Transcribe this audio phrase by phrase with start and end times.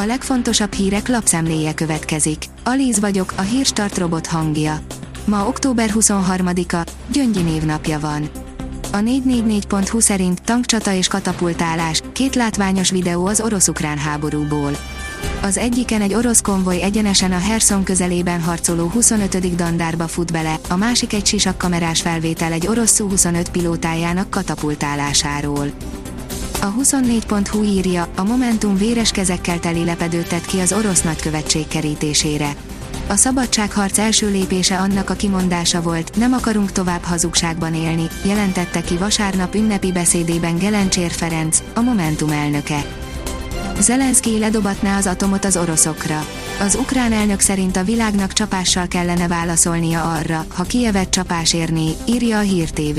[0.00, 2.44] A legfontosabb hírek lapszemléje következik.
[2.64, 4.80] Alíz vagyok, a hírstart robot hangja.
[5.24, 8.30] Ma október 23-a, Gyöngyi névnapja van.
[8.92, 14.76] A 444.hu szerint tankcsata és katapultálás, két látványos videó az orosz-ukrán háborúból.
[15.42, 19.54] Az egyiken egy orosz konvoj egyenesen a Herson közelében harcoló 25.
[19.54, 25.70] dandárba fut bele, a másik egy sisakkamerás felvétel egy orosz Su-25 pilótájának katapultálásáról.
[26.60, 32.54] A 24.hu írja, a Momentum véres kezekkel teli lepedőt ki az orosz nagykövetség kerítésére.
[33.08, 38.96] A szabadságharc első lépése annak a kimondása volt, nem akarunk tovább hazugságban élni, jelentette ki
[38.96, 42.84] vasárnap ünnepi beszédében Gelencsér Ferenc, a Momentum elnöke.
[43.80, 46.26] Zelenszky ledobatná az atomot az oroszokra.
[46.60, 52.38] Az ukrán elnök szerint a világnak csapással kellene válaszolnia arra, ha Kievet csapás érné, írja
[52.38, 52.98] a Hír TV.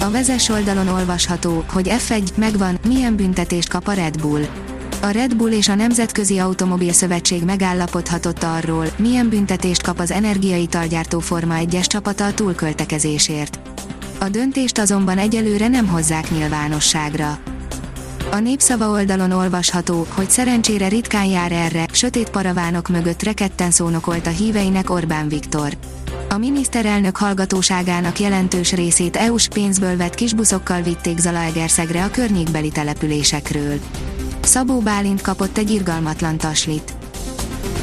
[0.00, 4.42] A vezes oldalon olvasható, hogy F1 megvan, milyen büntetést kap a Red Bull.
[5.02, 11.18] A Red Bull és a Nemzetközi Automobil Szövetség megállapodhatott arról, milyen büntetést kap az energiaitalgyártó
[11.18, 13.58] Forma 1-es csapata a túlköltekezésért.
[14.18, 17.38] A döntést azonban egyelőre nem hozzák nyilvánosságra.
[18.30, 24.30] A népszava oldalon olvasható, hogy szerencsére ritkán jár erre, sötét paravánok mögött reketten szónokolt a
[24.30, 25.76] híveinek Orbán Viktor.
[26.32, 33.78] A miniszterelnök hallgatóságának jelentős részét EU-s pénzből vett kisbuszokkal vitték Zalaegerszegre a környékbeli településekről.
[34.42, 36.92] Szabó Bálint kapott egy irgalmatlan taslit.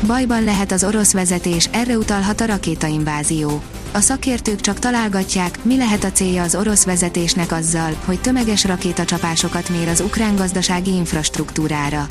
[0.06, 3.62] Bajban lehet az orosz vezetés, erre utalhat a rakétainvázió.
[3.94, 9.70] A szakértők csak találgatják, mi lehet a célja az orosz vezetésnek azzal, hogy tömeges rakétacsapásokat
[9.70, 12.08] mér az ukrán gazdasági infrastruktúrára.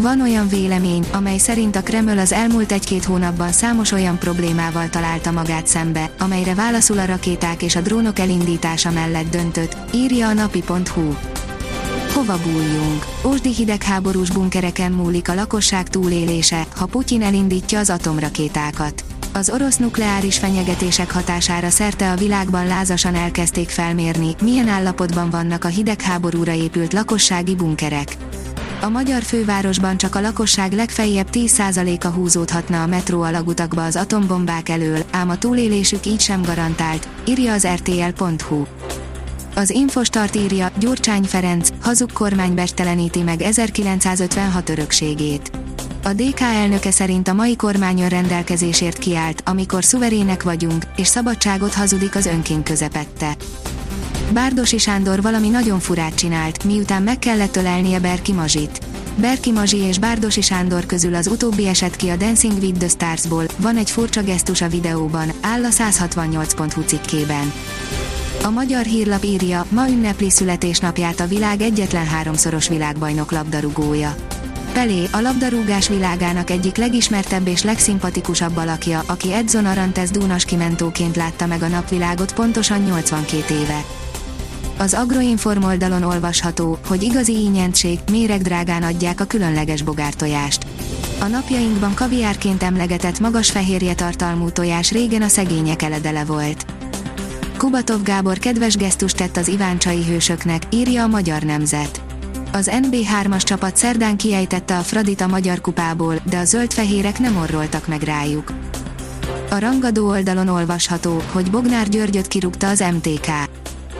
[0.00, 5.30] Van olyan vélemény, amely szerint a Kreml az elmúlt egy-két hónapban számos olyan problémával találta
[5.30, 11.14] magát szembe, amelyre válaszul a rakéták és a drónok elindítása mellett döntött, írja a napi.hu.
[12.14, 13.06] Hova bújjunk?
[13.24, 19.04] Ósdi hidegháborús bunkereken múlik a lakosság túlélése, ha Putyin elindítja az atomrakétákat.
[19.32, 25.68] Az orosz nukleáris fenyegetések hatására szerte a világban lázasan elkezdték felmérni, milyen állapotban vannak a
[25.68, 28.16] hidegháborúra épült lakossági bunkerek.
[28.80, 35.04] A magyar fővárosban csak a lakosság legfeljebb 10%-a húzódhatna a metró alagutakba az atombombák elől,
[35.10, 38.62] ám a túlélésük így sem garantált, írja az rtl.hu.
[39.54, 45.50] Az Infostart írja, Gyurcsány Ferenc, hazug kormány besteleníti meg 1956 örökségét.
[46.04, 52.16] A DK elnöke szerint a mai kormány rendelkezésért kiállt, amikor szuverének vagyunk, és szabadságot hazudik
[52.16, 53.36] az önkén közepette.
[54.32, 58.80] Bárdosi Sándor valami nagyon furát csinált, miután meg kellett ölelnie Berki Mazsit.
[59.16, 63.44] Berki Mazsi és Bárdosi Sándor közül az utóbbi esett ki a Dancing with the Starsból,
[63.56, 67.52] van egy furcsa gesztus a videóban, áll a 168.hu cikkében.
[68.44, 74.14] A magyar hírlap írja, ma ünnepli születésnapját a világ egyetlen háromszoros világbajnok labdarúgója.
[74.72, 81.46] Pelé, a labdarúgás világának egyik legismertebb és legszimpatikusabb alakja, aki Edson Arantes dúnas kimentóként látta
[81.46, 83.84] meg a napvilágot pontosan 82 éve.
[84.78, 90.66] Az Agroinform oldalon olvasható, hogy igazi ínyentség, méregdrágán adják a különleges bogártojást.
[91.20, 96.64] A napjainkban kaviárként emlegetett magas fehérje tartalmú tojás régen a szegények eledele volt.
[97.56, 102.00] Kubatov Gábor kedves gesztust tett az Iváncsai hősöknek, írja a Magyar Nemzet.
[102.52, 107.86] Az NB3-as csapat szerdán kiejtette a Fradit a Magyar Kupából, de a zöldfehérek nem orroltak
[107.86, 108.52] meg rájuk.
[109.50, 113.26] A rangadó oldalon olvasható, hogy Bognár Györgyöt kirúgta az MTK.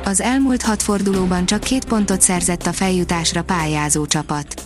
[0.09, 4.63] Az elmúlt hat fordulóban csak két pontot szerzett a feljutásra pályázó csapat.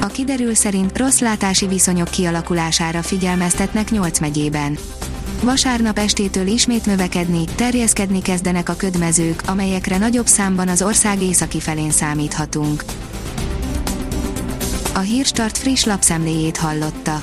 [0.00, 4.78] A kiderül szerint rossz látási viszonyok kialakulására figyelmeztetnek 8 megyében.
[5.42, 11.90] Vasárnap estétől ismét növekedni, terjeszkedni kezdenek a ködmezők, amelyekre nagyobb számban az ország északi felén
[11.90, 12.84] számíthatunk.
[14.94, 17.22] A Hírstart friss lapszemléjét hallotta.